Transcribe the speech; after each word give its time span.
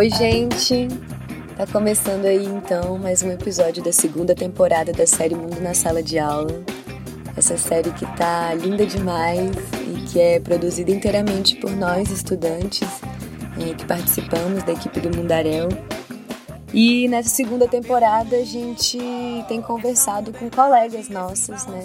Oi, 0.00 0.08
gente! 0.08 0.88
Tá 1.58 1.66
começando 1.66 2.24
aí 2.24 2.46
então 2.46 2.96
mais 2.96 3.22
um 3.22 3.30
episódio 3.30 3.82
da 3.82 3.92
segunda 3.92 4.34
temporada 4.34 4.94
da 4.94 5.06
série 5.06 5.34
Mundo 5.34 5.60
na 5.60 5.74
Sala 5.74 6.02
de 6.02 6.18
Aula. 6.18 6.64
Essa 7.36 7.58
série 7.58 7.90
que 7.90 8.06
tá 8.16 8.54
linda 8.54 8.86
demais 8.86 9.54
e 9.94 10.00
que 10.06 10.18
é 10.18 10.40
produzida 10.40 10.90
inteiramente 10.90 11.54
por 11.56 11.70
nós, 11.72 12.10
estudantes, 12.10 12.88
é, 13.60 13.74
que 13.74 13.84
participamos 13.84 14.62
da 14.62 14.72
equipe 14.72 15.00
do 15.00 15.14
Mundaréu. 15.14 15.68
E 16.72 17.06
nessa 17.06 17.28
segunda 17.28 17.68
temporada 17.68 18.36
a 18.36 18.44
gente 18.44 18.98
tem 19.48 19.60
conversado 19.60 20.32
com 20.32 20.48
colegas 20.48 21.10
nossos, 21.10 21.66
né, 21.66 21.84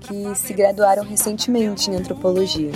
que 0.00 0.34
se 0.34 0.54
graduaram 0.54 1.04
recentemente 1.04 1.90
em 1.90 1.96
antropologia 1.96 2.72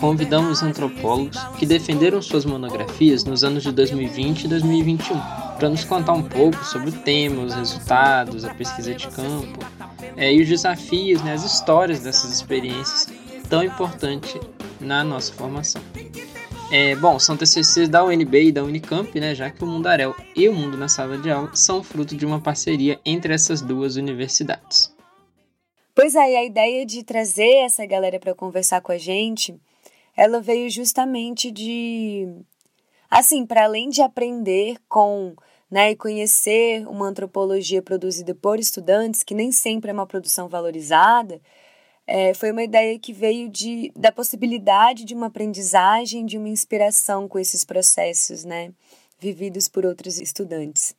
convidamos 0.00 0.62
antropólogos 0.62 1.36
que 1.58 1.66
defenderam 1.66 2.22
suas 2.22 2.46
monografias 2.46 3.22
nos 3.22 3.44
anos 3.44 3.62
de 3.62 3.70
2020 3.70 4.44
e 4.44 4.48
2021 4.48 5.20
para 5.58 5.68
nos 5.68 5.84
contar 5.84 6.14
um 6.14 6.22
pouco 6.22 6.64
sobre 6.64 6.88
o 6.88 6.92
tema, 6.92 7.42
os 7.42 7.54
resultados, 7.54 8.44
a 8.44 8.54
pesquisa 8.54 8.94
de 8.94 9.06
campo 9.08 9.58
é, 10.16 10.32
e 10.32 10.40
os 10.40 10.48
desafios, 10.48 11.22
né, 11.22 11.34
as 11.34 11.44
histórias 11.44 12.00
dessas 12.00 12.32
experiências 12.32 13.08
tão 13.48 13.62
importantes 13.62 14.40
na 14.80 15.04
nossa 15.04 15.32
formação. 15.34 15.82
É, 16.72 16.94
bom, 16.96 17.18
são 17.18 17.36
TCCs 17.36 17.88
da 17.88 18.02
UNB 18.02 18.44
e 18.44 18.52
da 18.52 18.64
Unicamp, 18.64 19.20
né, 19.20 19.34
já 19.34 19.50
que 19.50 19.62
o 19.62 19.66
Mundarel 19.66 20.16
e 20.34 20.48
o 20.48 20.54
Mundo 20.54 20.78
na 20.78 20.88
Sala 20.88 21.18
de 21.18 21.30
Aula 21.30 21.50
são 21.52 21.82
fruto 21.82 22.16
de 22.16 22.24
uma 22.24 22.40
parceria 22.40 22.98
entre 23.04 23.34
essas 23.34 23.60
duas 23.60 23.96
universidades. 23.96 24.94
Pois 25.94 26.14
é, 26.14 26.38
a 26.38 26.44
ideia 26.44 26.86
de 26.86 27.02
trazer 27.02 27.64
essa 27.64 27.84
galera 27.84 28.18
para 28.18 28.34
conversar 28.34 28.80
com 28.80 28.92
a 28.92 28.98
gente 28.98 29.60
ela 30.16 30.40
veio 30.40 30.70
justamente 30.70 31.50
de 31.50 32.28
assim, 33.10 33.44
para 33.44 33.64
além 33.64 33.88
de 33.88 34.00
aprender 34.00 34.76
com, 34.88 35.34
né, 35.70 35.90
e 35.90 35.96
conhecer 35.96 36.86
uma 36.86 37.08
antropologia 37.08 37.82
produzida 37.82 38.34
por 38.34 38.58
estudantes, 38.58 39.24
que 39.24 39.34
nem 39.34 39.50
sempre 39.50 39.90
é 39.90 39.92
uma 39.92 40.06
produção 40.06 40.48
valorizada, 40.48 41.40
é, 42.06 42.32
foi 42.34 42.52
uma 42.52 42.62
ideia 42.62 42.98
que 42.98 43.12
veio 43.12 43.48
de, 43.48 43.92
da 43.96 44.12
possibilidade 44.12 45.04
de 45.04 45.14
uma 45.14 45.26
aprendizagem, 45.26 46.24
de 46.24 46.38
uma 46.38 46.48
inspiração 46.48 47.28
com 47.28 47.38
esses 47.38 47.64
processos, 47.64 48.44
né, 48.44 48.72
vividos 49.18 49.68
por 49.68 49.84
outros 49.84 50.20
estudantes. 50.20 50.94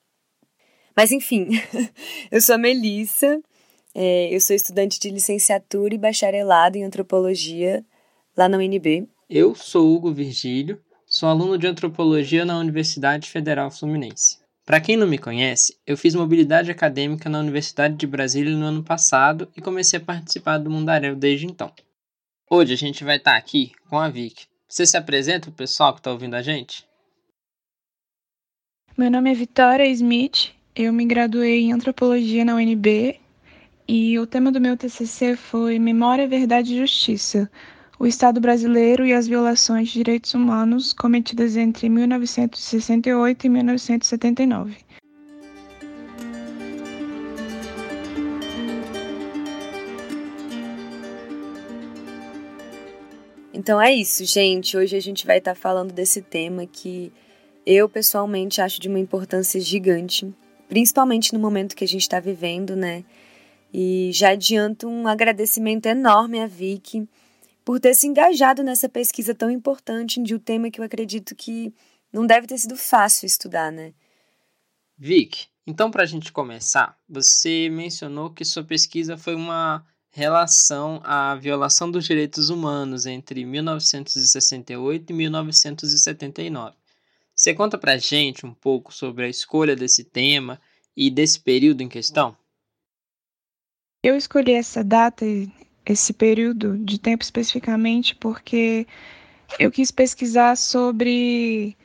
Mas 0.95 1.11
enfim, 1.11 1.49
eu 2.29 2.41
sou 2.41 2.55
a 2.55 2.57
Melissa, 2.57 3.41
é, 3.95 4.33
eu 4.33 4.39
sou 4.41 4.55
estudante 4.55 4.99
de 4.99 5.09
licenciatura 5.09 5.95
e 5.95 5.97
bacharelado 5.97 6.77
em 6.77 6.83
antropologia 6.83 7.85
lá 8.35 8.47
na 8.47 8.57
UNB. 8.57 9.07
Eu 9.29 9.55
sou 9.55 9.93
Hugo 9.93 10.11
Virgílio, 10.11 10.81
sou 11.05 11.29
aluno 11.29 11.57
de 11.57 11.67
antropologia 11.67 12.45
na 12.45 12.57
Universidade 12.57 13.29
Federal 13.29 13.69
Fluminense. 13.71 14.39
Para 14.65 14.79
quem 14.79 14.95
não 14.95 15.07
me 15.07 15.17
conhece, 15.17 15.77
eu 15.85 15.97
fiz 15.97 16.15
mobilidade 16.15 16.71
acadêmica 16.71 17.29
na 17.29 17.39
Universidade 17.39 17.95
de 17.95 18.07
Brasília 18.07 18.55
no 18.55 18.65
ano 18.65 18.83
passado 18.83 19.49
e 19.55 19.61
comecei 19.61 19.99
a 19.99 20.03
participar 20.03 20.59
do 20.59 20.69
Mundaréu 20.69 21.15
desde 21.15 21.45
então. 21.45 21.71
Hoje 22.49 22.73
a 22.73 22.77
gente 22.77 23.03
vai 23.03 23.17
estar 23.17 23.31
tá 23.31 23.37
aqui 23.37 23.71
com 23.89 23.97
a 23.97 24.07
Vic. 24.07 24.45
Você 24.67 24.85
se 24.85 24.95
apresenta 24.95 25.47
para 25.47 25.51
o 25.51 25.57
pessoal 25.57 25.93
que 25.93 25.99
está 25.99 26.11
ouvindo 26.11 26.35
a 26.35 26.41
gente? 26.41 26.85
Meu 28.97 29.09
nome 29.09 29.31
é 29.31 29.33
Vitória 29.33 29.87
Smith, 29.87 30.51
eu 30.75 30.93
me 30.93 31.05
graduei 31.05 31.61
em 31.61 31.73
antropologia 31.73 32.45
na 32.45 32.55
UNB 32.55 33.19
e 33.87 34.19
o 34.19 34.27
tema 34.27 34.51
do 34.51 34.61
meu 34.61 34.77
TCC 34.77 35.35
foi 35.35 35.79
Memória, 35.79 36.27
Verdade 36.27 36.73
e 36.73 36.77
Justiça 36.77 37.49
o 38.01 38.07
Estado 38.07 38.41
brasileiro 38.41 39.05
e 39.05 39.13
as 39.13 39.27
violações 39.27 39.89
de 39.89 39.93
direitos 39.93 40.33
humanos 40.33 40.91
cometidas 40.91 41.55
entre 41.55 41.87
1968 41.87 43.45
e 43.45 43.49
1979. 43.49 44.75
Então 53.53 53.79
é 53.79 53.93
isso, 53.93 54.25
gente. 54.25 54.75
Hoje 54.75 54.97
a 54.97 54.99
gente 54.99 55.27
vai 55.27 55.37
estar 55.37 55.53
falando 55.53 55.93
desse 55.93 56.23
tema 56.23 56.65
que 56.65 57.13
eu 57.63 57.87
pessoalmente 57.87 58.61
acho 58.61 58.81
de 58.81 58.89
uma 58.89 58.97
importância 58.97 59.61
gigante, 59.61 60.27
principalmente 60.67 61.35
no 61.35 61.39
momento 61.39 61.75
que 61.75 61.83
a 61.83 61.87
gente 61.87 62.01
está 62.01 62.19
vivendo, 62.19 62.75
né? 62.75 63.03
E 63.71 64.09
já 64.11 64.31
adianto 64.31 64.87
um 64.87 65.07
agradecimento 65.07 65.85
enorme 65.85 66.39
à 66.39 66.47
Vicky 66.47 67.07
por 67.63 67.79
ter 67.79 67.93
se 67.93 68.07
engajado 68.07 68.63
nessa 68.63 68.89
pesquisa 68.89 69.35
tão 69.35 69.49
importante 69.49 70.21
de 70.21 70.35
um 70.35 70.39
tema 70.39 70.69
que 70.71 70.79
eu 70.79 70.85
acredito 70.85 71.35
que 71.35 71.73
não 72.11 72.25
deve 72.25 72.47
ter 72.47 72.57
sido 72.57 72.75
fácil 72.75 73.25
estudar, 73.25 73.71
né? 73.71 73.93
Vic, 74.97 75.47
então 75.65 75.89
para 75.89 76.03
a 76.03 76.05
gente 76.05 76.31
começar, 76.31 76.97
você 77.07 77.69
mencionou 77.69 78.31
que 78.31 78.43
sua 78.43 78.63
pesquisa 78.63 79.17
foi 79.17 79.35
uma 79.35 79.85
relação 80.11 81.01
à 81.03 81.35
violação 81.35 81.89
dos 81.89 82.05
direitos 82.05 82.49
humanos 82.49 83.05
entre 83.05 83.45
1968 83.45 85.09
e 85.09 85.13
1979. 85.13 86.75
Você 87.33 87.53
conta 87.53 87.77
para 87.77 87.93
a 87.93 87.97
gente 87.97 88.45
um 88.45 88.53
pouco 88.53 88.93
sobre 88.93 89.25
a 89.25 89.29
escolha 89.29 89.75
desse 89.75 90.03
tema 90.03 90.59
e 90.95 91.09
desse 91.09 91.39
período 91.39 91.81
em 91.81 91.89
questão? 91.89 92.35
Eu 94.03 94.15
escolhi 94.17 94.53
essa 94.53 94.83
data 94.83 95.25
esse 95.91 96.13
período 96.13 96.77
de 96.77 96.99
tempo 96.99 97.23
especificamente 97.23 98.15
porque 98.15 98.87
eu 99.59 99.71
quis 99.71 99.91
pesquisar 99.91 100.55
sobre 100.55 101.75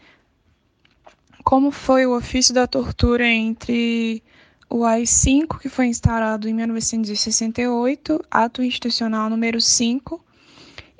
como 1.44 1.70
foi 1.70 2.06
o 2.06 2.16
ofício 2.16 2.52
da 2.52 2.66
tortura 2.66 3.26
entre 3.26 4.22
o 4.68 4.84
AI-5, 4.84 5.60
que 5.60 5.68
foi 5.68 5.86
instaurado 5.86 6.48
em 6.48 6.54
1968, 6.54 8.20
ato 8.30 8.62
institucional 8.62 9.30
número 9.30 9.60
5, 9.60 10.20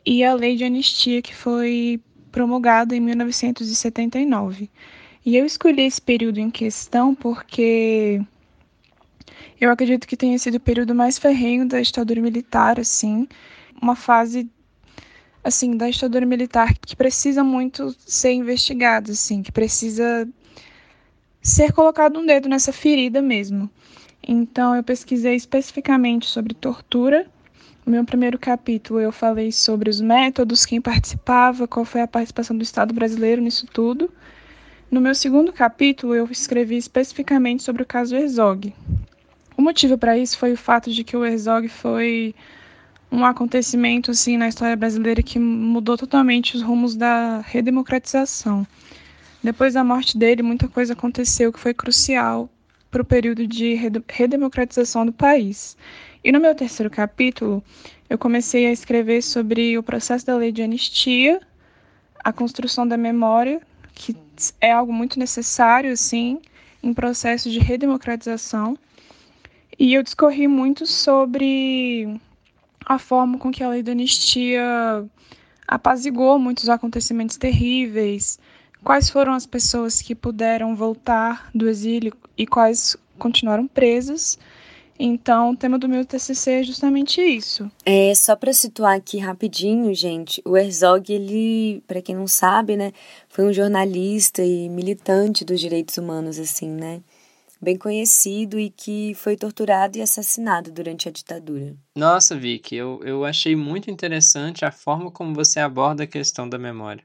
e 0.05 0.23
a 0.23 0.35
lei 0.35 0.57
de 0.57 0.65
anistia, 0.65 1.21
que 1.21 1.35
foi 1.35 2.01
promulgada 2.31 2.95
em 2.95 3.01
1979. 3.01 4.71
E 5.25 5.37
eu 5.37 5.45
escolhi 5.45 5.83
esse 5.83 6.01
período 6.01 6.39
em 6.39 6.51
questão 6.51 7.13
porque 7.13 8.21
eu 9.61 9.71
acredito 9.71 10.07
que 10.07 10.17
tenha 10.17 10.39
sido 10.39 10.57
o 10.57 10.61
período 10.61 10.95
mais 10.95 11.19
ferrenho 11.19 11.67
da 11.67 11.81
ditadura 11.81 12.21
militar, 12.21 12.79
assim, 12.79 13.27
uma 13.81 13.97
fase 13.97 14.51
assim 15.43 15.77
da 15.77 15.89
ditadura 15.89 16.27
militar 16.27 16.75
que 16.75 16.97
precisa 16.97 17.45
muito 17.45 17.95
ser 17.99 18.33
investigada, 18.33 19.13
assim, 19.13 19.43
que 19.43 19.53
precisa 19.53 20.29
ser 21.41 21.73
colocado 21.73 22.19
um 22.19 22.27
dedo 22.27 22.49
nessa 22.49 22.73
ferida 22.73 23.23
mesmo. 23.23 23.71
Então 24.27 24.75
eu 24.75 24.83
pesquisei 24.83 25.37
especificamente 25.37 26.27
sobre 26.27 26.53
tortura. 26.53 27.27
No 27.85 27.93
meu 27.93 28.05
primeiro 28.05 28.37
capítulo 28.37 28.99
eu 28.99 29.13
falei 29.13 29.53
sobre 29.53 29.89
os 29.89 30.01
métodos, 30.01 30.67
quem 30.67 30.81
participava, 30.81 31.69
qual 31.69 31.85
foi 31.85 32.01
a 32.01 32.09
participação 32.09 32.57
do 32.57 32.65
Estado 32.65 32.93
brasileiro 32.93 33.41
nisso 33.41 33.67
tudo. 33.73 34.11
No 34.91 35.01
meu 35.01 35.15
segundo 35.15 35.53
capítulo 35.53 36.15
eu 36.15 36.29
escrevi 36.31 36.77
especificamente 36.77 37.63
sobre 37.63 37.83
o 37.83 37.87
caso 37.87 38.17
Herzog, 38.17 38.75
o 39.57 39.63
motivo 39.63 39.97
para 39.97 40.19
isso 40.19 40.37
foi 40.37 40.53
o 40.53 40.57
fato 40.57 40.93
de 40.93 41.03
que 41.03 41.17
o 41.17 41.25
Herzog 41.25 41.69
foi 41.69 42.35
um 43.11 43.25
acontecimento 43.25 44.11
assim 44.11 44.37
na 44.37 44.49
história 44.49 44.77
brasileira 44.77 45.23
que 45.23 45.39
mudou 45.39 45.97
totalmente 45.97 46.57
os 46.57 46.63
rumos 46.63 46.95
da 46.95 47.41
redemocratização. 47.41 48.67
Depois 49.43 49.75
da 49.75 49.85
morte 49.85 50.19
dele, 50.19 50.43
muita 50.43 50.69
coisa 50.69 50.93
aconteceu 50.93 51.53
que 51.53 51.59
foi 51.59 51.73
crucial 51.73 52.51
para 52.91 53.01
o 53.01 53.05
período 53.05 53.47
de 53.47 53.75
redemocratização 54.09 55.07
do 55.07 55.13
país. 55.13 55.77
E 56.23 56.33
no 56.33 56.41
meu 56.41 56.55
terceiro 56.55 56.91
capítulo, 56.91 57.63
eu 58.11 58.19
comecei 58.19 58.67
a 58.67 58.73
escrever 58.73 59.23
sobre 59.23 59.79
o 59.79 59.83
processo 59.83 60.27
da 60.27 60.37
lei 60.37 60.53
de 60.53 60.63
anistia, 60.63 61.41
a 62.23 62.33
construção 62.33 62.87
da 62.87 62.97
memória, 62.97 63.61
que 63.95 64.17
é 64.61 64.73
algo 64.73 64.93
muito 64.93 65.19
necessário 65.19 65.93
assim 65.93 66.41
em 66.83 66.93
processo 66.93 67.51
de 67.51 67.59
redemocratização 67.59 68.77
e 69.79 69.95
eu 69.95 70.03
discorri 70.03 70.49
muito 70.49 70.87
sobre 70.87 72.19
a 72.85 72.99
forma 72.99 73.39
com 73.39 73.51
que 73.51 73.63
a 73.63 73.69
lei 73.69 73.83
da 73.83 73.93
anistia 73.93 74.63
apazigou 75.67 76.39
muitos 76.39 76.69
acontecimentos 76.69 77.37
terríveis, 77.37 78.39
quais 78.83 79.11
foram 79.11 79.33
as 79.33 79.45
pessoas 79.45 80.01
que 80.01 80.15
puderam 80.15 80.77
voltar 80.77 81.51
do 81.55 81.69
exílio 81.69 82.13
e 82.39 82.47
quais 82.47 82.97
continuaram 83.19 83.67
presas. 83.67 84.39
Então, 84.99 85.51
o 85.51 85.57
tema 85.57 85.79
do 85.79 85.89
meu 85.89 86.07
TCC 86.07 86.53
é 86.53 86.63
justamente 86.63 87.21
isso. 87.21 87.71
É, 87.85 88.15
só 88.15 88.35
para 88.35 88.53
situar 88.53 88.97
aqui 88.97 89.19
rapidinho, 89.19 89.93
gente, 89.95 90.41
o 90.45 90.57
Herzog, 90.57 91.13
ele, 91.13 91.83
para 91.87 92.01
quem 92.01 92.15
não 92.15 92.27
sabe, 92.27 92.77
né, 92.77 92.93
foi 93.29 93.45
um 93.45 93.53
jornalista 93.53 94.43
e 94.43 94.71
militante 94.71 95.45
dos 95.45 95.61
direitos 95.61 95.99
humanos 95.99 96.39
assim, 96.39 96.71
né? 96.71 97.03
Bem 97.61 97.77
conhecido 97.77 98.59
e 98.59 98.71
que 98.71 99.15
foi 99.15 99.37
torturado 99.37 99.99
e 99.99 100.03
assassinado 100.03 100.71
durante 100.71 101.09
a 101.09 101.13
ditadura. 101.13 101.77
Nossa, 101.97 102.37
Vicky, 102.37 102.77
eu, 102.77 103.01
eu 103.03 103.25
achei 103.25 103.57
muito 103.57 103.91
interessante 103.91 104.65
a 104.65 104.71
forma 104.71 105.11
como 105.11 105.35
você 105.35 105.61
aborda 105.61 106.05
a 106.05 106.07
questão 106.07 106.49
da 106.49 106.59
memória. 106.59 107.05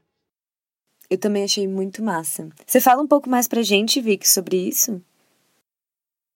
Eu 1.08 1.18
também 1.18 1.44
achei 1.44 1.68
muito 1.68 2.02
massa. 2.02 2.48
Você 2.66 2.80
fala 2.80 3.02
um 3.02 3.06
pouco 3.06 3.28
mais 3.28 3.46
pra 3.46 3.62
gente, 3.62 4.00
Vic, 4.00 4.28
sobre 4.28 4.56
isso? 4.56 5.02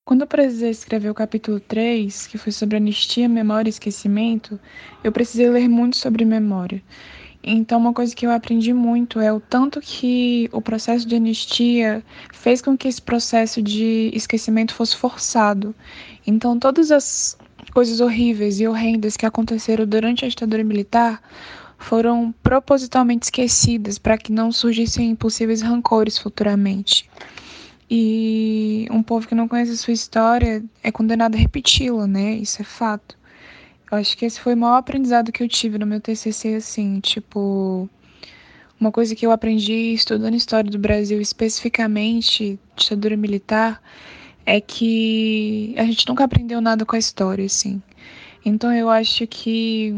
Quando 0.05 0.21
eu 0.21 0.27
precisei 0.27 0.69
escrever 0.69 1.09
o 1.09 1.15
capítulo 1.15 1.59
3, 1.59 2.27
que 2.27 2.37
foi 2.37 2.51
sobre 2.51 2.77
anistia, 2.77 3.27
memória 3.27 3.67
e 3.67 3.71
esquecimento, 3.71 4.57
eu 5.03 5.11
precisei 5.11 5.49
ler 5.49 5.67
muito 5.67 5.97
sobre 5.97 6.23
memória. 6.23 6.81
Então, 7.49 7.79
uma 7.79 7.93
coisa 7.93 8.13
que 8.13 8.25
eu 8.25 8.31
aprendi 8.31 8.73
muito 8.73 9.21
é 9.21 9.31
o 9.31 9.39
tanto 9.39 9.79
que 9.79 10.49
o 10.51 10.61
processo 10.61 11.07
de 11.07 11.15
anistia 11.15 12.03
fez 12.33 12.61
com 12.61 12.77
que 12.77 12.89
esse 12.89 13.01
processo 13.01 13.61
de 13.61 14.11
esquecimento 14.13 14.73
fosse 14.73 14.97
forçado. 14.97 15.73
Então, 16.25 16.59
todas 16.59 16.91
as 16.91 17.37
coisas 17.73 18.01
horríveis 18.01 18.59
e 18.59 18.67
horrendas 18.67 19.15
que 19.15 19.25
aconteceram 19.25 19.85
durante 19.85 20.25
a 20.25 20.27
ditadura 20.27 20.61
militar 20.61 21.21
foram 21.77 22.35
propositalmente 22.43 23.27
esquecidas 23.27 23.97
para 23.97 24.17
que 24.17 24.29
não 24.29 24.51
surgissem 24.51 25.15
possíveis 25.15 25.61
rancores 25.61 26.17
futuramente. 26.17 27.09
E 27.89 28.89
um 28.91 29.01
povo 29.01 29.25
que 29.25 29.33
não 29.35 29.47
conhece 29.47 29.71
a 29.71 29.77
sua 29.77 29.93
história 29.93 30.61
é 30.83 30.91
condenado 30.91 31.35
a 31.35 31.37
repeti-la, 31.37 32.07
né? 32.07 32.33
Isso 32.33 32.61
é 32.61 32.65
fato. 32.65 33.17
Eu 33.89 33.97
acho 33.97 34.17
que 34.17 34.25
esse 34.25 34.39
foi 34.39 34.53
o 34.53 34.57
maior 34.57 34.77
aprendizado 34.77 35.31
que 35.31 35.41
eu 35.41 35.47
tive 35.47 35.77
no 35.77 35.85
meu 35.85 36.01
TCC, 36.01 36.55
assim, 36.55 36.99
tipo, 36.99 37.89
uma 38.79 38.91
coisa 38.91 39.15
que 39.15 39.25
eu 39.25 39.31
aprendi 39.31 39.93
estudando 39.93 40.35
história 40.35 40.69
do 40.69 40.77
Brasil, 40.77 41.21
especificamente 41.21 42.59
ditadura 42.75 43.15
militar, 43.15 43.81
é 44.45 44.59
que 44.59 45.73
a 45.77 45.83
gente 45.85 46.07
nunca 46.07 46.25
aprendeu 46.25 46.59
nada 46.59 46.85
com 46.85 46.95
a 46.95 46.99
história, 46.99 47.45
assim. 47.45 47.81
Então 48.45 48.73
eu 48.73 48.89
acho 48.89 49.25
que 49.25 49.95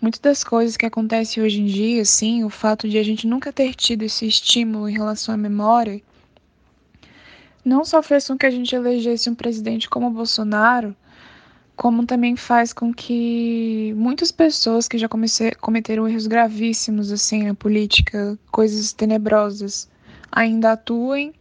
muitas 0.00 0.20
das 0.20 0.44
coisas 0.44 0.76
que 0.76 0.86
acontecem 0.86 1.42
hoje 1.42 1.60
em 1.60 1.66
dia, 1.66 2.02
assim, 2.02 2.44
o 2.44 2.50
fato 2.50 2.88
de 2.88 2.98
a 2.98 3.02
gente 3.02 3.26
nunca 3.26 3.52
ter 3.52 3.74
tido 3.74 4.02
esse 4.02 4.26
estímulo 4.26 4.88
em 4.88 4.92
relação 4.92 5.34
à 5.34 5.36
memória, 5.36 6.00
não 7.64 7.84
só 7.84 8.02
fez 8.02 8.26
com 8.26 8.38
que 8.38 8.46
a 8.46 8.50
gente 8.50 8.74
elegesse 8.74 9.28
um 9.28 9.34
presidente 9.34 9.88
como 9.88 10.06
o 10.06 10.10
Bolsonaro, 10.10 10.96
como 11.78 12.04
também 12.04 12.34
faz 12.34 12.72
com 12.72 12.92
que 12.92 13.94
muitas 13.96 14.32
pessoas 14.32 14.88
que 14.88 14.98
já 14.98 15.08
comecei, 15.08 15.52
cometeram 15.52 16.08
erros 16.08 16.26
gravíssimos 16.26 17.12
assim 17.12 17.44
na 17.44 17.54
política, 17.54 18.36
coisas 18.50 18.92
tenebrosas, 18.92 19.88
ainda 20.30 20.72
atuem, 20.72 21.32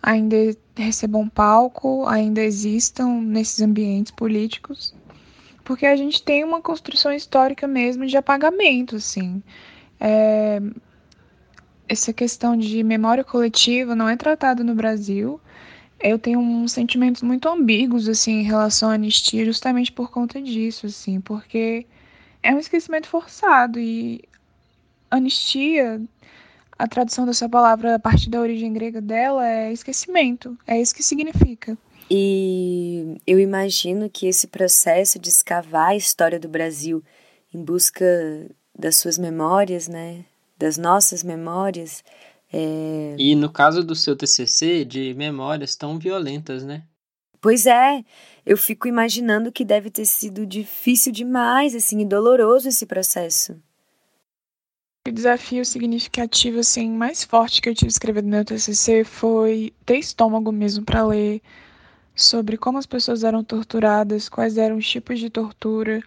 ainda 0.00 0.36
recebam 0.76 1.28
palco, 1.28 2.06
ainda 2.06 2.40
existam 2.40 3.20
nesses 3.20 3.60
ambientes 3.60 4.12
políticos, 4.12 4.94
porque 5.64 5.86
a 5.86 5.96
gente 5.96 6.22
tem 6.22 6.44
uma 6.44 6.62
construção 6.62 7.12
histórica 7.12 7.66
mesmo 7.66 8.06
de 8.06 8.16
apagamento, 8.16 8.94
assim. 8.94 9.42
É, 9.98 10.62
essa 11.88 12.12
questão 12.12 12.56
de 12.56 12.84
memória 12.84 13.24
coletiva 13.24 13.96
não 13.96 14.08
é 14.08 14.14
tratada 14.14 14.62
no 14.62 14.76
Brasil 14.76 15.40
eu 16.04 16.18
tenho 16.18 16.38
uns 16.38 16.72
sentimentos 16.72 17.22
muito 17.22 17.48
ambíguos 17.48 18.08
assim 18.08 18.40
em 18.40 18.42
relação 18.42 18.90
à 18.90 18.94
anistia 18.94 19.44
justamente 19.44 19.90
por 19.90 20.10
conta 20.10 20.40
disso, 20.40 20.86
assim, 20.86 21.18
porque 21.18 21.86
é 22.42 22.54
um 22.54 22.58
esquecimento 22.58 23.08
forçado 23.08 23.80
e 23.80 24.22
anistia, 25.10 26.02
a 26.78 26.86
tradução 26.86 27.24
dessa 27.24 27.48
palavra 27.48 27.94
a 27.94 27.98
partir 27.98 28.28
da 28.28 28.38
origem 28.38 28.70
grega 28.72 29.00
dela 29.00 29.48
é 29.48 29.72
esquecimento, 29.72 30.58
é 30.66 30.78
isso 30.78 30.94
que 30.94 31.02
significa. 31.02 31.76
E 32.10 33.16
eu 33.26 33.40
imagino 33.40 34.10
que 34.10 34.26
esse 34.26 34.46
processo 34.46 35.18
de 35.18 35.30
escavar 35.30 35.90
a 35.90 35.96
história 35.96 36.38
do 36.38 36.48
Brasil 36.48 37.02
em 37.52 37.64
busca 37.64 38.04
das 38.78 38.96
suas 38.96 39.16
memórias, 39.16 39.88
né, 39.88 40.26
das 40.58 40.76
nossas 40.76 41.22
memórias, 41.22 42.04
é... 42.52 43.16
E 43.18 43.34
no 43.34 43.50
caso 43.50 43.82
do 43.82 43.94
seu 43.94 44.16
TCC, 44.16 44.84
de 44.84 45.14
memórias 45.14 45.74
tão 45.76 45.98
violentas, 45.98 46.64
né? 46.64 46.84
Pois 47.40 47.66
é, 47.66 48.02
eu 48.46 48.56
fico 48.56 48.88
imaginando 48.88 49.52
que 49.52 49.64
deve 49.64 49.90
ter 49.90 50.06
sido 50.06 50.46
difícil 50.46 51.12
demais, 51.12 51.74
assim, 51.74 52.00
e 52.00 52.04
doloroso 52.04 52.68
esse 52.68 52.86
processo. 52.86 53.60
O 55.06 55.12
desafio 55.12 55.62
significativo, 55.66 56.60
assim, 56.60 56.90
mais 56.90 57.22
forte 57.22 57.60
que 57.60 57.68
eu 57.68 57.74
tive 57.74 57.90
escrevendo 57.90 58.24
no 58.24 58.30
meu 58.30 58.44
TCC 58.44 59.04
foi 59.04 59.74
ter 59.84 59.98
estômago 59.98 60.50
mesmo 60.50 60.82
para 60.82 61.04
ler 61.04 61.42
sobre 62.14 62.56
como 62.56 62.78
as 62.78 62.86
pessoas 62.86 63.24
eram 63.24 63.44
torturadas, 63.44 64.28
quais 64.28 64.56
eram 64.56 64.76
os 64.76 64.88
tipos 64.88 65.18
de 65.18 65.28
tortura, 65.28 66.00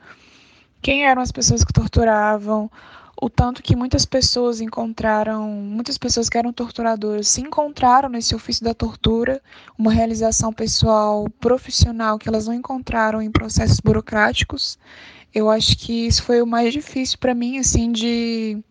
quem 0.82 1.06
eram 1.06 1.22
as 1.22 1.32
pessoas 1.32 1.64
que 1.64 1.74
torturavam, 1.74 2.72
o 3.20 3.30
tanto 3.30 3.64
que 3.64 3.76
muitas 3.76 4.06
pessoas 4.06 4.62
encontraram, 4.62 5.50
muitas 5.50 5.98
pessoas 5.98 6.30
que 6.30 6.38
eram 6.38 6.54
torturadoras 6.54 7.28
se 7.28 7.42
encontraram 7.42 8.10
nesse 8.10 8.36
ofício 8.36 8.64
da 8.64 8.74
tortura, 8.74 9.42
uma 9.78 9.92
realização 9.92 10.54
pessoal, 10.54 11.28
profissional 11.40 12.20
que 12.20 12.30
elas 12.30 12.48
não 12.48 12.54
encontraram 12.54 13.22
em 13.22 13.32
processos 13.32 13.80
burocráticos. 13.80 14.78
Eu 15.34 15.50
acho 15.50 15.78
que 15.78 16.08
isso 16.08 16.24
foi 16.24 16.42
o 16.42 16.48
mais 16.48 16.72
difícil 16.72 17.18
para 17.18 17.34
mim, 17.34 17.58
assim, 17.58 17.92
de 17.92 18.64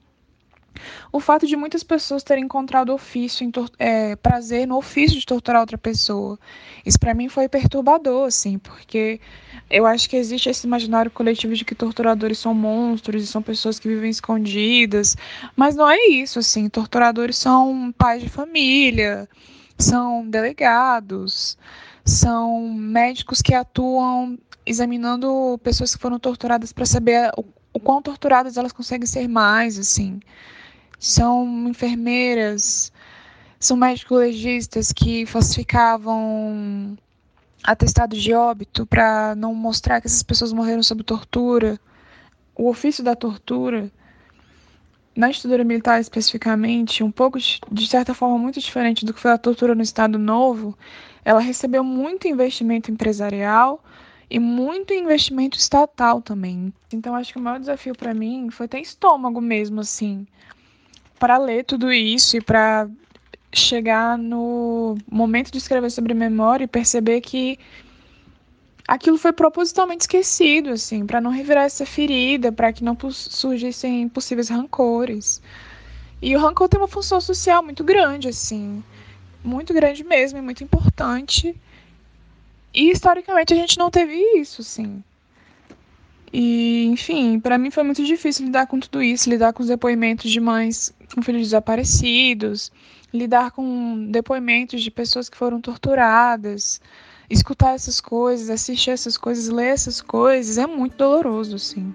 o 1.12 1.20
fato 1.20 1.46
de 1.46 1.56
muitas 1.56 1.82
pessoas 1.82 2.22
terem 2.22 2.44
encontrado 2.44 2.92
ofício, 2.92 3.50
é, 3.78 4.16
prazer 4.16 4.66
no 4.66 4.76
ofício 4.76 5.18
de 5.18 5.26
torturar 5.26 5.60
outra 5.60 5.78
pessoa. 5.78 6.38
Isso 6.84 6.98
para 6.98 7.14
mim 7.14 7.28
foi 7.28 7.48
perturbador, 7.48 8.26
assim, 8.26 8.58
porque 8.58 9.20
eu 9.68 9.86
acho 9.86 10.08
que 10.08 10.16
existe 10.16 10.48
esse 10.48 10.66
imaginário 10.66 11.10
coletivo 11.10 11.54
de 11.54 11.64
que 11.64 11.74
torturadores 11.74 12.38
são 12.38 12.54
monstros 12.54 13.22
e 13.22 13.26
são 13.26 13.42
pessoas 13.42 13.78
que 13.78 13.88
vivem 13.88 14.10
escondidas, 14.10 15.16
mas 15.56 15.74
não 15.74 15.88
é 15.88 15.98
isso, 16.08 16.38
assim. 16.38 16.68
Torturadores 16.68 17.36
são 17.36 17.92
pais 17.96 18.22
de 18.22 18.28
família, 18.28 19.28
são 19.78 20.28
delegados, 20.28 21.58
são 22.04 22.68
médicos 22.70 23.42
que 23.42 23.54
atuam 23.54 24.38
examinando 24.64 25.58
pessoas 25.62 25.94
que 25.94 26.00
foram 26.00 26.18
torturadas 26.18 26.72
para 26.72 26.84
saber 26.84 27.30
o, 27.36 27.44
o 27.72 27.80
quão 27.80 28.02
torturadas 28.02 28.56
elas 28.56 28.72
conseguem 28.72 29.06
ser 29.06 29.28
mais, 29.28 29.78
assim. 29.78 30.20
São 30.98 31.68
enfermeiras, 31.68 32.92
são 33.58 33.76
médicos 33.76 34.18
legistas 34.18 34.92
que 34.92 35.26
falsificavam 35.26 36.96
atestado 37.62 38.16
de 38.16 38.32
óbito 38.32 38.86
para 38.86 39.34
não 39.34 39.54
mostrar 39.54 40.00
que 40.00 40.06
essas 40.06 40.22
pessoas 40.22 40.52
morreram 40.52 40.82
sob 40.82 41.02
tortura. 41.02 41.78
O 42.54 42.68
ofício 42.68 43.02
da 43.04 43.14
tortura, 43.14 43.90
na 45.14 45.30
ditadura 45.30 45.64
militar 45.64 46.00
especificamente, 46.00 47.02
um 47.02 47.10
pouco 47.10 47.38
de 47.38 47.86
certa 47.86 48.14
forma 48.14 48.38
muito 48.38 48.60
diferente 48.60 49.04
do 49.04 49.12
que 49.12 49.20
foi 49.20 49.32
a 49.32 49.38
tortura 49.38 49.74
no 49.74 49.82
Estado 49.82 50.18
Novo, 50.18 50.76
ela 51.24 51.40
recebeu 51.40 51.82
muito 51.82 52.28
investimento 52.28 52.90
empresarial 52.90 53.82
e 54.30 54.38
muito 54.38 54.94
investimento 54.94 55.58
estatal 55.58 56.22
também. 56.22 56.72
Então 56.92 57.14
acho 57.14 57.32
que 57.32 57.38
o 57.38 57.42
maior 57.42 57.58
desafio 57.58 57.94
para 57.94 58.14
mim 58.14 58.48
foi 58.50 58.68
ter 58.68 58.80
estômago 58.80 59.40
mesmo 59.40 59.80
assim, 59.80 60.26
para 61.18 61.38
ler 61.38 61.64
tudo 61.64 61.92
isso 61.92 62.36
e 62.36 62.40
para 62.40 62.88
chegar 63.52 64.18
no 64.18 64.96
momento 65.10 65.50
de 65.50 65.58
escrever 65.58 65.90
sobre 65.90 66.14
memória 66.14 66.64
e 66.64 66.68
perceber 66.68 67.20
que 67.20 67.58
aquilo 68.86 69.18
foi 69.18 69.32
propositalmente 69.32 70.02
esquecido, 70.02 70.70
assim, 70.70 71.06
para 71.06 71.20
não 71.20 71.30
revirar 71.30 71.64
essa 71.64 71.84
ferida, 71.84 72.52
para 72.52 72.72
que 72.72 72.84
não 72.84 72.96
surgissem 73.10 74.08
possíveis 74.08 74.48
rancores. 74.48 75.42
E 76.20 76.34
o 76.36 76.38
rancor 76.38 76.68
tem 76.68 76.80
uma 76.80 76.88
função 76.88 77.20
social 77.20 77.62
muito 77.62 77.82
grande, 77.82 78.28
assim, 78.28 78.82
muito 79.44 79.74
grande 79.74 80.04
mesmo 80.04 80.38
e 80.38 80.42
muito 80.42 80.62
importante. 80.62 81.54
E 82.72 82.90
historicamente 82.90 83.52
a 83.54 83.56
gente 83.56 83.78
não 83.78 83.90
teve 83.90 84.14
isso, 84.38 84.60
assim. 84.60 85.02
E, 86.38 86.84
enfim, 86.84 87.40
para 87.40 87.56
mim 87.56 87.70
foi 87.70 87.82
muito 87.82 88.04
difícil 88.04 88.44
lidar 88.44 88.66
com 88.66 88.78
tudo 88.78 89.02
isso, 89.02 89.30
lidar 89.30 89.54
com 89.54 89.62
os 89.62 89.70
depoimentos 89.70 90.30
de 90.30 90.38
mães 90.38 90.94
com 91.14 91.22
filhos 91.22 91.44
desaparecidos, 91.44 92.70
lidar 93.10 93.52
com 93.52 94.10
depoimentos 94.10 94.82
de 94.82 94.90
pessoas 94.90 95.30
que 95.30 95.36
foram 95.38 95.62
torturadas, 95.62 96.78
escutar 97.30 97.74
essas 97.74 98.02
coisas, 98.02 98.50
assistir 98.50 98.90
essas 98.90 99.16
coisas, 99.16 99.48
ler 99.48 99.68
essas 99.68 100.02
coisas, 100.02 100.58
é 100.58 100.66
muito 100.66 100.94
doloroso, 100.98 101.56
assim. 101.56 101.94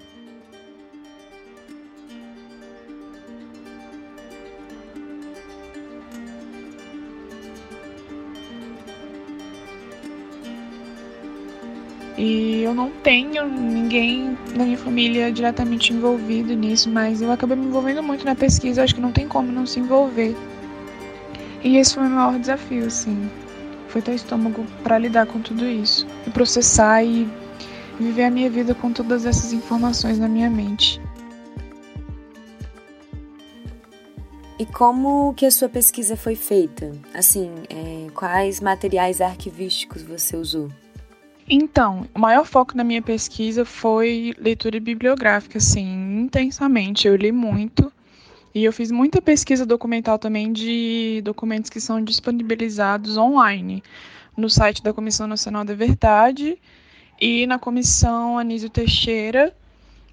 E 12.23 12.61
eu 12.61 12.75
não 12.75 12.91
tenho 12.91 13.49
ninguém 13.49 14.37
da 14.55 14.63
minha 14.63 14.77
família 14.77 15.31
diretamente 15.31 15.91
envolvido 15.91 16.53
nisso, 16.53 16.87
mas 16.87 17.19
eu 17.19 17.31
acabei 17.31 17.57
me 17.57 17.65
envolvendo 17.65 18.03
muito 18.03 18.23
na 18.23 18.35
pesquisa, 18.35 18.83
acho 18.83 18.93
que 18.93 19.01
não 19.01 19.11
tem 19.11 19.27
como 19.27 19.51
não 19.51 19.65
se 19.65 19.79
envolver. 19.79 20.35
E 21.63 21.77
esse 21.77 21.95
foi 21.95 22.03
o 22.03 22.05
meu 22.05 22.17
maior 22.19 22.37
desafio, 22.37 22.85
assim. 22.85 23.27
Foi 23.87 24.03
ter 24.03 24.13
estômago 24.13 24.63
para 24.83 24.99
lidar 24.99 25.25
com 25.25 25.39
tudo 25.39 25.65
isso. 25.65 26.05
E 26.27 26.29
processar 26.29 27.03
e 27.03 27.27
viver 27.99 28.25
a 28.25 28.29
minha 28.29 28.51
vida 28.51 28.75
com 28.75 28.93
todas 28.93 29.25
essas 29.25 29.51
informações 29.51 30.19
na 30.19 30.27
minha 30.27 30.47
mente. 30.47 31.01
E 34.59 34.65
como 34.67 35.33
que 35.33 35.47
a 35.47 35.49
sua 35.49 35.69
pesquisa 35.69 36.15
foi 36.15 36.35
feita? 36.35 36.91
Assim, 37.15 37.51
é, 37.67 38.11
quais 38.13 38.59
materiais 38.59 39.21
arquivísticos 39.21 40.03
você 40.03 40.37
usou? 40.37 40.69
Então, 41.49 42.07
o 42.13 42.19
maior 42.19 42.45
foco 42.45 42.75
da 42.75 42.83
minha 42.83 43.01
pesquisa 43.01 43.65
foi 43.65 44.33
leitura 44.37 44.79
bibliográfica, 44.79 45.57
assim, 45.57 46.21
intensamente. 46.21 47.07
Eu 47.07 47.15
li 47.15 47.31
muito 47.31 47.91
e 48.53 48.63
eu 48.63 48.73
fiz 48.73 48.91
muita 48.91 49.21
pesquisa 49.21 49.65
documental 49.65 50.19
também 50.19 50.51
de 50.51 51.21
documentos 51.23 51.69
que 51.69 51.79
são 51.79 52.03
disponibilizados 52.03 53.17
online 53.17 53.83
no 54.35 54.49
site 54.49 54.83
da 54.83 54.93
Comissão 54.93 55.27
Nacional 55.27 55.63
da 55.63 55.73
Verdade 55.73 56.57
e 57.19 57.45
na 57.47 57.57
Comissão 57.59 58.37
Anísio 58.37 58.69
Teixeira 58.69 59.55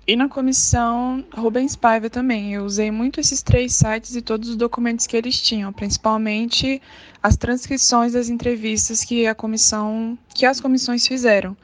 e 0.08 0.16
na 0.16 0.26
Comissão 0.26 1.22
Rubens 1.36 1.76
Paiva 1.76 2.08
também. 2.08 2.54
Eu 2.54 2.64
usei 2.64 2.90
muito 2.90 3.20
esses 3.20 3.42
três 3.42 3.74
sites 3.74 4.16
e 4.16 4.22
todos 4.22 4.48
os 4.48 4.56
documentos 4.56 5.06
que 5.06 5.14
eles 5.14 5.38
tinham, 5.38 5.70
principalmente 5.70 6.80
as 7.22 7.36
transcrições 7.36 8.14
das 8.14 8.30
entrevistas 8.30 9.04
que 9.04 9.26
a 9.26 9.34
comissão, 9.34 10.18
que 10.34 10.46
as 10.46 10.62
comissões 10.62 11.06
fizeram. 11.06 11.54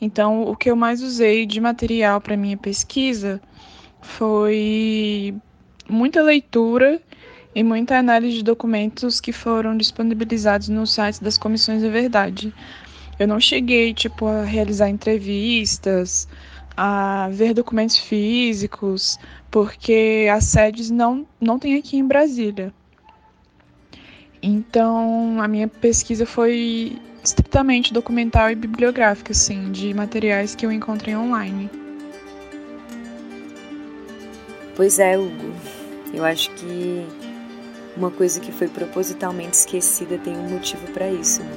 Então, 0.00 0.42
o 0.42 0.54
que 0.54 0.70
eu 0.70 0.76
mais 0.76 1.02
usei 1.02 1.44
de 1.44 1.60
material 1.60 2.20
para 2.20 2.36
minha 2.36 2.56
pesquisa 2.56 3.42
foi 4.00 5.34
muita 5.88 6.22
leitura 6.22 7.02
e 7.52 7.64
muita 7.64 7.98
análise 7.98 8.36
de 8.36 8.44
documentos 8.44 9.20
que 9.20 9.32
foram 9.32 9.76
disponibilizados 9.76 10.68
no 10.68 10.86
site 10.86 11.20
das 11.20 11.36
comissões 11.36 11.82
da 11.82 11.88
verdade. 11.88 12.54
Eu 13.18 13.26
não 13.26 13.40
cheguei, 13.40 13.92
tipo, 13.92 14.28
a 14.28 14.44
realizar 14.44 14.88
entrevistas, 14.88 16.28
a 16.80 17.28
ver 17.32 17.54
documentos 17.54 17.98
físicos, 17.98 19.18
porque 19.50 20.28
as 20.32 20.44
sedes 20.44 20.90
não, 20.90 21.26
não 21.40 21.58
tem 21.58 21.76
aqui 21.76 21.96
em 21.96 22.06
Brasília. 22.06 22.72
Então, 24.40 25.42
a 25.42 25.48
minha 25.48 25.66
pesquisa 25.66 26.24
foi 26.24 26.96
estritamente 27.20 27.92
documental 27.92 28.48
e 28.52 28.54
bibliográfica, 28.54 29.32
assim, 29.32 29.72
de 29.72 29.92
materiais 29.92 30.54
que 30.54 30.64
eu 30.64 30.70
encontrei 30.70 31.16
online. 31.16 31.68
Pois 34.76 35.00
é, 35.00 35.18
Hugo. 35.18 35.52
Eu 36.14 36.24
acho 36.24 36.48
que 36.52 37.04
uma 37.96 38.12
coisa 38.12 38.38
que 38.38 38.52
foi 38.52 38.68
propositalmente 38.68 39.56
esquecida 39.56 40.16
tem 40.18 40.36
um 40.36 40.48
motivo 40.48 40.86
para 40.92 41.10
isso. 41.10 41.42
Né? 41.42 41.50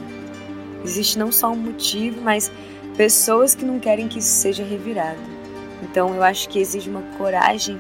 Existe 0.84 1.20
não 1.20 1.32
só 1.32 1.51
um 1.51 1.58
motivo, 1.58 2.20
mas 2.22 2.51
pessoas 2.96 3.56
que 3.56 3.66
não 3.66 3.80
querem 3.80 4.08
que 4.08 4.20
isso 4.20 4.34
seja 4.34 4.64
revirado. 4.64 5.20
Então 5.84 6.14
eu 6.16 6.24
acho 6.24 6.48
que 6.50 6.60
exige 6.60 6.90
uma 6.90 7.02
coragem 7.18 7.80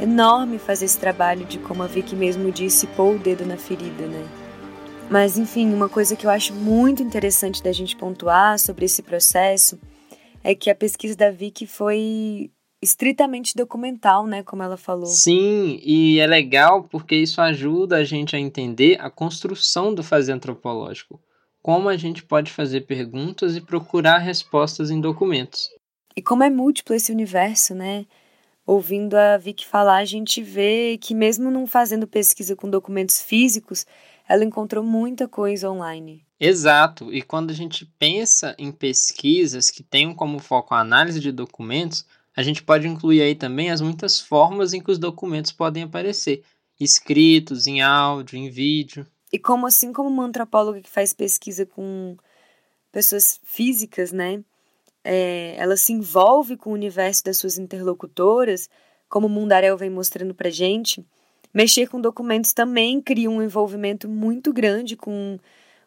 enorme 0.00 0.58
fazer 0.58 0.86
esse 0.86 0.98
trabalho 0.98 1.44
de, 1.44 1.58
como 1.58 1.82
a 1.82 1.86
Vicky 1.86 2.16
mesmo 2.16 2.50
disse, 2.50 2.86
pôr 2.88 3.16
o 3.16 3.18
dedo 3.18 3.44
na 3.44 3.56
ferida, 3.56 4.06
né? 4.06 4.26
Mas 5.10 5.36
enfim, 5.36 5.72
uma 5.72 5.88
coisa 5.88 6.14
que 6.14 6.24
eu 6.24 6.30
acho 6.30 6.54
muito 6.54 7.02
interessante 7.02 7.62
da 7.62 7.72
gente 7.72 7.96
pontuar 7.96 8.58
sobre 8.58 8.84
esse 8.84 9.02
processo 9.02 9.78
é 10.42 10.54
que 10.54 10.70
a 10.70 10.74
pesquisa 10.74 11.16
da 11.16 11.30
Vicky 11.30 11.66
foi 11.66 12.50
estritamente 12.82 13.54
documental, 13.54 14.26
né, 14.26 14.42
como 14.42 14.62
ela 14.62 14.76
falou. 14.76 15.06
Sim, 15.06 15.78
e 15.84 16.18
é 16.18 16.26
legal 16.26 16.84
porque 16.84 17.14
isso 17.14 17.40
ajuda 17.40 17.96
a 17.96 18.04
gente 18.04 18.34
a 18.34 18.38
entender 18.38 18.98
a 19.00 19.10
construção 19.10 19.94
do 19.94 20.02
fazer 20.02 20.32
antropológico. 20.32 21.20
Como 21.62 21.88
a 21.88 21.96
gente 21.96 22.22
pode 22.22 22.50
fazer 22.50 22.82
perguntas 22.82 23.56
e 23.56 23.60
procurar 23.60 24.18
respostas 24.18 24.90
em 24.90 25.00
documentos. 25.00 25.68
E 26.16 26.22
como 26.22 26.42
é 26.42 26.50
múltiplo 26.50 26.94
esse 26.94 27.12
universo, 27.12 27.74
né? 27.74 28.06
Ouvindo 28.66 29.14
a 29.14 29.36
Vicky 29.36 29.66
falar, 29.66 29.98
a 29.98 30.04
gente 30.04 30.42
vê 30.42 30.96
que 30.98 31.14
mesmo 31.14 31.50
não 31.50 31.66
fazendo 31.66 32.06
pesquisa 32.06 32.54
com 32.54 32.70
documentos 32.70 33.20
físicos, 33.20 33.86
ela 34.28 34.44
encontrou 34.44 34.84
muita 34.84 35.26
coisa 35.26 35.70
online. 35.70 36.24
Exato, 36.38 37.12
e 37.12 37.20
quando 37.20 37.50
a 37.50 37.54
gente 37.54 37.84
pensa 37.98 38.54
em 38.58 38.72
pesquisas 38.72 39.70
que 39.70 39.82
tenham 39.82 40.14
como 40.14 40.38
foco 40.38 40.72
a 40.72 40.80
análise 40.80 41.20
de 41.20 41.32
documentos, 41.32 42.06
a 42.34 42.42
gente 42.42 42.62
pode 42.62 42.86
incluir 42.86 43.20
aí 43.20 43.34
também 43.34 43.70
as 43.70 43.80
muitas 43.80 44.20
formas 44.20 44.72
em 44.72 44.80
que 44.80 44.90
os 44.90 44.98
documentos 44.98 45.52
podem 45.52 45.82
aparecer, 45.82 46.42
escritos, 46.78 47.66
em 47.66 47.82
áudio, 47.82 48.38
em 48.38 48.48
vídeo. 48.48 49.06
E 49.32 49.38
como 49.38 49.66
assim 49.66 49.92
como 49.92 50.08
uma 50.08 50.24
antropóloga 50.24 50.80
que 50.80 50.90
faz 50.90 51.12
pesquisa 51.12 51.64
com 51.64 52.16
pessoas 52.90 53.40
físicas, 53.44 54.12
né? 54.12 54.42
É, 55.04 55.54
ela 55.56 55.76
se 55.76 55.92
envolve 55.92 56.56
com 56.56 56.70
o 56.70 56.74
universo 56.74 57.24
das 57.24 57.36
suas 57.38 57.58
interlocutoras, 57.58 58.68
como 59.08 59.26
o 59.26 59.30
Mundarel 59.30 59.76
vem 59.76 59.90
mostrando 59.90 60.34
pra 60.34 60.50
gente, 60.50 61.04
mexer 61.54 61.88
com 61.88 62.00
documentos 62.00 62.52
também 62.52 63.00
cria 63.00 63.30
um 63.30 63.42
envolvimento 63.42 64.08
muito 64.08 64.52
grande 64.52 64.96
com 64.96 65.38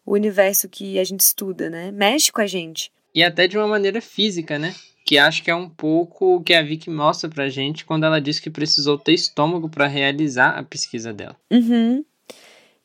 o 0.06 0.14
universo 0.14 0.68
que 0.68 0.98
a 1.00 1.04
gente 1.04 1.22
estuda, 1.22 1.70
né? 1.70 1.92
Mexe 1.92 2.32
com 2.32 2.42
a 2.42 2.48
gente. 2.48 2.92
E 3.14 3.24
até 3.24 3.48
de 3.48 3.58
uma 3.58 3.68
maneira 3.68 4.02
física, 4.02 4.58
né? 4.58 4.74
que 5.06 5.18
acho 5.18 5.44
que 5.44 5.52
é 5.52 5.56
um 5.56 5.70
pouco 5.70 6.38
o 6.38 6.42
que 6.42 6.54
a 6.54 6.62
Vicky 6.62 6.90
mostra 6.90 7.30
pra 7.30 7.50
gente 7.50 7.86
quando 7.86 8.06
ela 8.06 8.22
diz 8.22 8.40
que 8.40 8.50
precisou 8.50 8.98
ter 8.98 9.14
estômago 9.14 9.70
para 9.70 9.86
realizar 9.86 10.58
a 10.58 10.64
pesquisa 10.64 11.14
dela. 11.14 11.36
Uhum. 11.52 12.06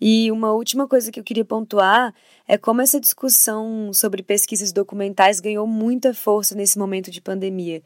E 0.00 0.31
uma 0.31 0.52
última 0.52 0.87
coisa 0.87 1.11
que 1.11 1.19
eu 1.19 1.25
queria 1.25 1.45
pontuar 1.45 2.14
é 2.47 2.57
como 2.57 2.81
essa 2.81 3.00
discussão 3.00 3.93
sobre 3.93 4.23
pesquisas 4.23 4.73
documentais 4.73 5.40
ganhou 5.40 5.67
muita 5.67 6.14
força 6.14 6.55
nesse 6.55 6.78
momento 6.78 7.11
de 7.11 7.21
pandemia. 7.21 7.83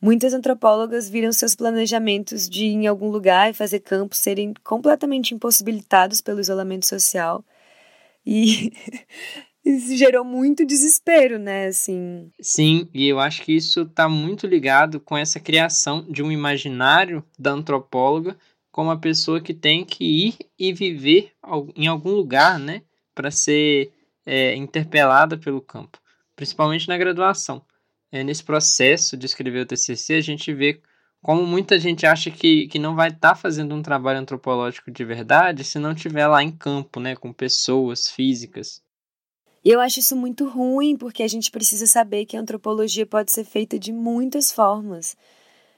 Muitas 0.00 0.32
antropólogas 0.32 1.10
viram 1.10 1.30
seus 1.30 1.54
planejamentos 1.54 2.48
de 2.48 2.64
ir 2.64 2.72
em 2.72 2.86
algum 2.86 3.10
lugar 3.10 3.50
e 3.50 3.54
fazer 3.54 3.80
campo 3.80 4.16
serem 4.16 4.54
completamente 4.64 5.34
impossibilitados 5.34 6.22
pelo 6.22 6.40
isolamento 6.40 6.86
social. 6.86 7.44
E 8.24 8.72
isso 9.62 9.94
gerou 9.96 10.24
muito 10.24 10.64
desespero, 10.64 11.38
né, 11.38 11.66
assim. 11.66 12.30
Sim, 12.40 12.88
e 12.94 13.06
eu 13.06 13.20
acho 13.20 13.42
que 13.42 13.52
isso 13.52 13.82
está 13.82 14.08
muito 14.08 14.46
ligado 14.46 14.98
com 14.98 15.18
essa 15.18 15.38
criação 15.38 16.06
de 16.08 16.22
um 16.22 16.32
imaginário 16.32 17.22
da 17.38 17.50
antropóloga 17.50 18.38
como 18.70 18.90
a 18.90 18.98
pessoa 18.98 19.40
que 19.40 19.52
tem 19.52 19.84
que 19.84 20.04
ir 20.04 20.38
e 20.58 20.72
viver 20.72 21.32
em 21.74 21.86
algum 21.86 22.10
lugar, 22.10 22.58
né, 22.58 22.82
para 23.14 23.30
ser 23.30 23.92
é, 24.24 24.54
interpelada 24.54 25.36
pelo 25.36 25.60
campo, 25.60 25.98
principalmente 26.36 26.88
na 26.88 26.96
graduação. 26.96 27.62
É, 28.12 28.24
nesse 28.24 28.42
processo 28.42 29.16
de 29.16 29.26
escrever 29.26 29.60
o 29.60 29.66
TCC, 29.66 30.14
a 30.14 30.20
gente 30.20 30.52
vê 30.52 30.80
como 31.22 31.46
muita 31.46 31.78
gente 31.78 32.06
acha 32.06 32.30
que, 32.30 32.66
que 32.68 32.78
não 32.78 32.94
vai 32.94 33.08
estar 33.08 33.30
tá 33.30 33.34
fazendo 33.34 33.74
um 33.74 33.82
trabalho 33.82 34.20
antropológico 34.20 34.90
de 34.90 35.04
verdade 35.04 35.64
se 35.64 35.78
não 35.78 35.92
estiver 35.92 36.26
lá 36.26 36.42
em 36.42 36.50
campo, 36.50 36.98
né, 36.98 37.14
com 37.14 37.32
pessoas 37.32 38.08
físicas. 38.08 38.82
E 39.62 39.68
eu 39.68 39.80
acho 39.80 40.00
isso 40.00 40.16
muito 40.16 40.48
ruim, 40.48 40.96
porque 40.96 41.22
a 41.22 41.28
gente 41.28 41.50
precisa 41.50 41.86
saber 41.86 42.24
que 42.24 42.36
a 42.36 42.40
antropologia 42.40 43.04
pode 43.04 43.30
ser 43.30 43.44
feita 43.44 43.78
de 43.78 43.92
muitas 43.92 44.50
formas. 44.50 45.16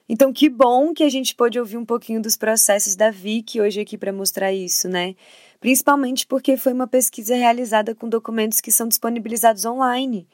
Então, 0.09 0.33
que 0.33 0.49
bom 0.49 0.93
que 0.93 1.05
a 1.05 1.09
gente 1.09 1.35
pôde 1.35 1.59
ouvir 1.59 1.77
um 1.77 1.85
pouquinho 1.85 2.21
dos 2.21 2.37
processos 2.37 2.97
da 2.97 3.11
Vicky 3.11 3.61
hoje 3.61 3.81
aqui 3.81 3.97
para 3.97 4.13
mostrar 4.13 4.53
isso, 4.53 4.89
né? 4.89 5.15
Principalmente 5.61 6.27
porque 6.27 6.57
foi 6.57 6.73
uma 6.73 6.87
pesquisa 6.87 7.35
realizada 7.35 7.95
com 7.95 8.09
documentos 8.09 8.61
que 8.61 8.73
são 8.73 8.89
disponibilizados 8.89 9.65
online 9.65 10.27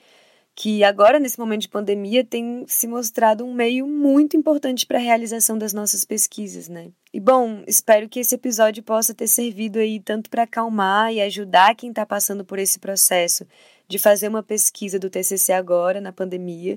que 0.61 0.83
agora, 0.83 1.21
nesse 1.21 1.39
momento 1.39 1.61
de 1.61 1.69
pandemia, 1.69 2.25
tem 2.25 2.65
se 2.67 2.89
mostrado 2.89 3.45
um 3.45 3.55
meio 3.55 3.87
muito 3.87 4.37
importante 4.37 4.85
para 4.85 4.99
a 4.99 5.01
realização 5.01 5.57
das 5.57 5.73
nossas 5.73 6.05
pesquisas, 6.05 6.69
né? 6.69 6.91
E 7.15 7.21
bom, 7.21 7.63
espero 7.65 8.09
que 8.09 8.19
esse 8.19 8.35
episódio 8.35 8.83
possa 8.83 9.15
ter 9.15 9.29
servido 9.29 9.79
aí 9.79 10.01
tanto 10.01 10.29
para 10.29 10.43
acalmar 10.43 11.13
e 11.13 11.21
ajudar 11.21 11.77
quem 11.77 11.91
está 11.91 12.05
passando 12.05 12.45
por 12.45 12.59
esse 12.59 12.81
processo 12.81 13.47
de 13.87 14.01
fazer 14.01 14.27
uma 14.27 14.43
pesquisa 14.43 14.99
do 14.99 15.09
TCC 15.09 15.53
agora, 15.53 16.01
na 16.01 16.13
pandemia, 16.13 16.77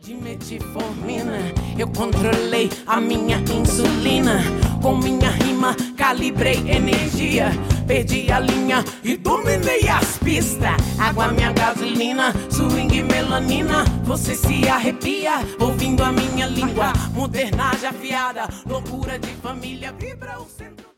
De 0.02 0.16
metformina, 0.16 1.38
eu 1.78 1.88
controlei 1.88 2.72
a 2.88 3.00
minha 3.00 3.38
insulina. 3.38 4.40
Com 4.82 4.98
minha 4.98 5.30
rima, 5.30 5.76
calibrei 5.96 6.58
energia. 6.68 7.52
Perdi 7.86 8.32
a 8.32 8.40
linha 8.40 8.84
e 9.04 9.16
dominei 9.16 9.88
as 9.88 10.18
pistas. 10.18 10.72
Água, 10.98 11.28
minha 11.28 11.54
gasolina, 11.54 12.34
swing, 12.50 13.04
melanina. 13.04 13.86
Você 14.04 14.34
se 14.34 14.68
arrepia 14.68 15.34
ouvindo 15.60 16.04
a 16.04 16.12
minha 16.12 16.48
língua. 16.48 16.94
Modernagem 17.14 17.90
afiada, 17.90 18.50
loucura 18.66 19.20
de 19.20 19.30
família, 19.36 19.92
vibra 19.92 20.40
o 20.40 20.48
centro. 20.48 20.91